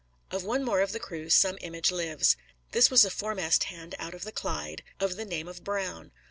Of 0.31 0.43
one 0.43 0.63
more 0.63 0.81
of 0.81 0.93
the 0.93 0.99
crew, 0.99 1.29
some 1.29 1.59
image 1.61 1.91
lives. 1.91 2.35
This 2.71 2.89
was 2.89 3.05
a 3.05 3.11
foremast 3.11 3.65
hand 3.65 3.93
out 3.99 4.15
of 4.15 4.23
the 4.23 4.31
Clyde, 4.31 4.81
of 4.99 5.15
the 5.15 5.25
name 5.25 5.47
of 5.47 5.63
Brown. 5.63 6.11